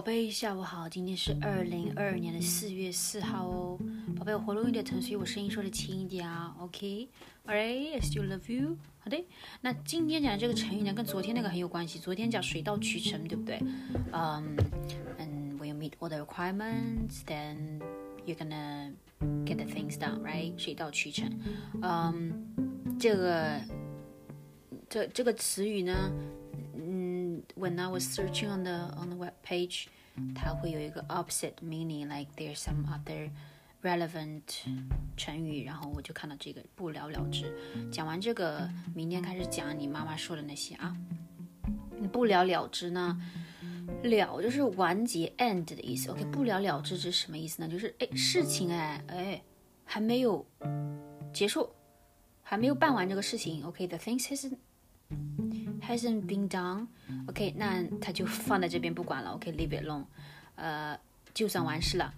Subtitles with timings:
[0.00, 3.78] 宝贝，下午好，今天是二零二二年的四月四号哦。
[4.16, 6.56] 宝贝，我喉咙有点疼，所以我声音说的轻一点啊。
[6.58, 8.78] OK，Alright，I still love you。
[9.00, 9.22] 好的，
[9.60, 11.98] 那今天讲的这个成语呢，跟昨天那个很有关系。
[11.98, 13.60] 昨天讲水到渠成，对不对？
[14.12, 14.56] 嗯
[15.18, 17.82] ，And when you meet all the requirements, then
[18.24, 18.94] you're gonna
[19.44, 20.56] get the things done, right？
[20.56, 21.30] 水到渠成。
[21.82, 23.60] 嗯，这个
[24.88, 26.10] 这这个词语呢
[27.59, 29.87] ？when I was searching on the on the web page，
[30.33, 33.29] 它会有一个 opposite meaning，like there's some other
[33.81, 34.41] relevant
[35.15, 37.53] 成语，然后我就看到这个不了了之。
[37.91, 40.95] 讲完这个，明天开始讲你妈妈说的那些啊。
[42.11, 43.19] 不了了之呢，
[44.03, 46.11] 了就是完结 end 的意思。
[46.11, 47.67] OK，不了了之是什么意思呢？
[47.67, 49.41] 就是哎事情哎哎
[49.83, 50.45] 还没有
[51.33, 51.69] 结束，
[52.43, 53.63] 还没有办完这个事情。
[53.65, 54.51] OK，the things has
[55.89, 60.03] hasn't been done，OK，那他就放在这边不管了，OK，leave it alone，
[60.55, 60.97] 呃，
[61.33, 62.13] 就算完事了，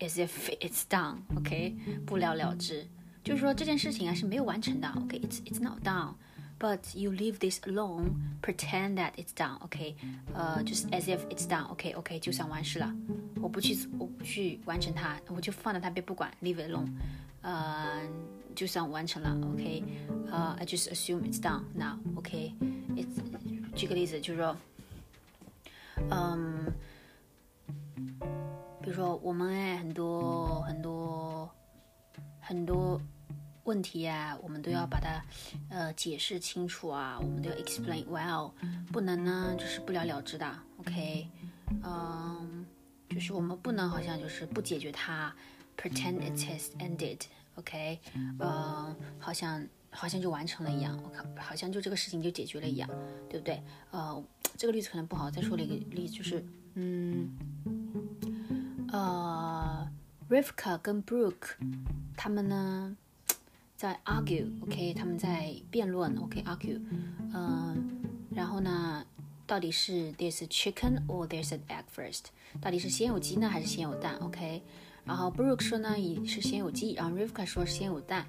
[0.00, 0.28] as if
[0.60, 1.76] it's done，OK，
[2.06, 2.86] 不了了之，
[3.22, 9.96] 就是说这件事情啊是没有完成的，OK，it's it's not done，but you leave this alone，pretend that it's done，OK，
[10.34, 12.94] 呃，就是 as if it's done，OK，OK，就算完事了，
[13.40, 16.88] 我不去我不去完成它，我就放在那边不管，leave it alone，
[17.42, 18.02] 呃。
[18.54, 19.84] 就算完成了，OK，
[20.32, 22.52] 呃、uh,，I just assume it's done now，OK，it's、okay?
[23.75, 24.55] 举个例子，就是说，
[26.09, 26.71] 嗯，
[28.81, 31.49] 比如说我们哎很多很多
[32.39, 33.01] 很多
[33.63, 35.21] 问题啊，我们都要把它
[35.69, 38.51] 呃解释清楚啊，我们都要 explain well，
[38.91, 41.27] 不能呢就是不了了之的，OK，
[41.83, 42.65] 嗯，
[43.09, 45.33] 就是我们不能好像就是不解决它
[45.77, 47.19] ，pretend it has ended。
[47.55, 47.99] OK，
[48.39, 52.89] 呃，好像好像就完成了一样，我看好像就这个事情就解决了一样，
[53.29, 53.61] 对不对？
[53.91, 54.23] 呃，
[54.57, 56.43] 这个例子可能不好，再说了一个例子，就是，
[56.75, 57.29] 嗯，
[58.91, 59.87] 呃
[60.29, 61.55] ，Rivka 跟 Brooke
[62.17, 62.97] 他们呢
[63.75, 66.81] 在 argue，OK，他们在辩论，OK，argue，
[67.33, 68.01] 嗯，
[68.31, 69.05] 然后呢，
[69.45, 72.25] 到底是 there's a chicken or there's an egg first，
[72.61, 74.61] 到底是先有鸡呢还是先有蛋？OK。
[75.05, 78.25] 然后 Brooke 说呢，也是先有鸡，然后 Rivka 说先有蛋，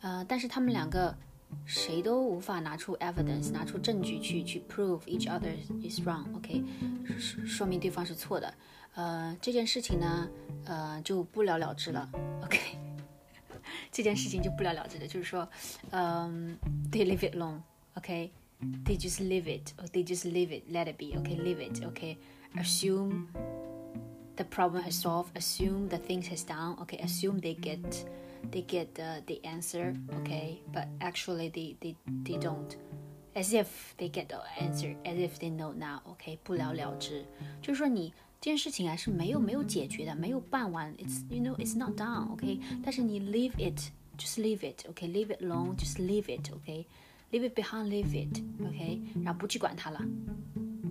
[0.00, 1.14] 呃，但是他们两个
[1.64, 6.62] 谁都无法拿出 evidence，拿出证据去去 prove each other is wrong，OK，
[7.46, 8.52] 说明对方是错的，
[8.94, 10.28] 呃，这件事情呢，
[10.64, 12.08] 呃，就不了了之了，
[12.44, 12.58] OK，
[13.90, 15.48] 这件事情就不了了之的，就是说，
[15.90, 16.56] 嗯，
[16.90, 24.98] they leave it alone，OK，they just leave it，or they just leave it，let it be，OK，leave it，OK，assume。the problem has
[24.98, 28.06] solved assume the things has done okay assume they get
[28.50, 32.76] they get the, the answer okay but actually they, they they don't
[33.34, 37.24] as if they get the answer as if they know now okay 不了了之
[37.62, 45.34] 就是说你这件事情啊是没有没有解决的没有办完 it's you know it's not done okay 但是你 leave it just leave it okay leave
[45.34, 46.84] it alone just leave it okay
[47.30, 50.00] leave it behind leave it okay 然后不去管它了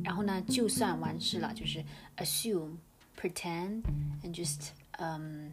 [0.03, 1.83] 然后呢就算完事了就是
[2.17, 2.77] assume
[3.19, 3.83] pretend
[4.23, 5.51] and just um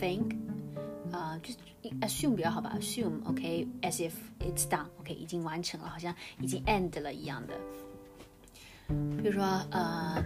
[0.00, 0.36] think
[1.17, 1.57] Uh just
[2.01, 7.53] assume 比较好吧，assume OK as if it's done OK 已经完成了，好像已经 end 了一样的。
[9.21, 10.23] 比如说呃，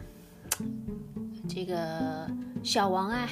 [1.47, 2.29] 这个
[2.63, 3.29] 小王啊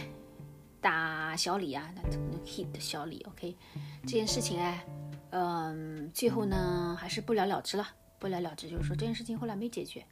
[0.79, 2.01] 打小李啊，那
[2.45, 3.55] hit 小李 OK
[4.03, 4.85] 这件事情哎，
[5.31, 7.87] 嗯，最后呢还是不了了之了，
[8.17, 10.05] 不了了之就是说这件事情后来没解决，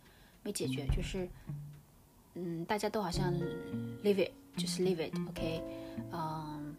[0.44, 1.28] 没解决就是。
[2.40, 3.34] 嗯，大家都好像
[4.04, 5.60] leave it，就是 leave it，OK，
[6.12, 6.76] 嗯，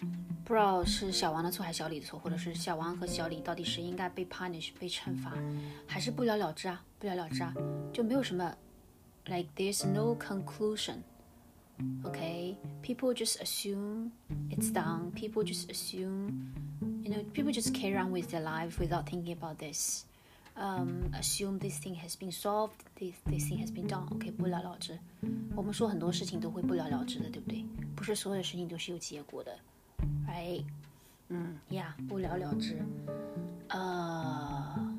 [0.48, 5.34] 不知道是小王的错还是小李的错，或者是小王和小李到底是应该被 punish 被惩罚，
[5.88, 6.84] 还是不了了之啊？
[7.00, 7.52] 不了了之啊？
[7.94, 8.56] 就没有什么，
[9.26, 14.12] like there's no conclusion，OK，people just assume
[14.50, 15.12] it's done.
[15.12, 16.52] People just assume,
[17.04, 20.06] you know, people just carry on with their life without thinking about this.
[20.56, 24.08] um, assume this thing has been solved, this this thing has been done.
[24.12, 24.98] OK，不了了之。
[25.56, 27.66] 我们说很多事情都会不了了之的，对不对？
[27.96, 29.58] 不是所有事情都是有结果的
[30.27, 30.65] ，right？
[31.29, 32.79] 嗯呀，不了了之，
[33.69, 34.95] 呃，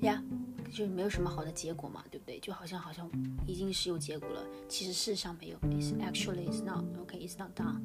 [0.00, 0.22] 呀，
[0.66, 2.38] 就是没有什么好的结果嘛，对不对？
[2.40, 3.08] 就好像好像
[3.46, 5.58] 已经是有结果了，其实事实上没有。
[5.70, 6.84] It's actually it's not.
[7.00, 7.80] OK, it's not done.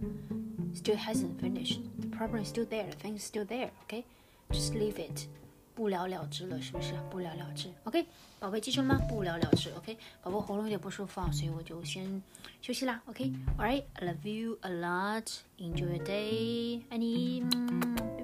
[0.73, 1.81] Still hasn't finished.
[2.01, 2.89] The problem is still there.
[2.89, 3.69] The thing is still there.
[3.83, 4.03] OK,
[4.49, 5.27] just leave it.
[5.75, 6.93] 不了了之了，是不是？
[7.11, 8.05] 不了了之，OK，
[8.39, 8.97] 宝贝记住了吗？
[9.09, 12.21] 不了了之，OK，宝宝喉咙有点不舒服啊，所以我就先
[12.61, 17.41] 休息啦 OK，all right，I love you a lot，enjoy your day，爱你。
[18.17, 18.23] 拜